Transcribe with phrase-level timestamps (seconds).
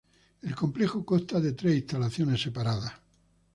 [0.41, 2.91] El complejo consta de tres instalaciones separadas.